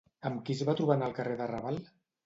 Amb 0.29 0.39
qui 0.47 0.55
es 0.55 0.63
van 0.71 0.79
trobar 0.81 0.97
en 1.01 1.05
el 1.11 1.15
carrer 1.21 1.39
de 1.45 1.53
Raval? 1.55 1.83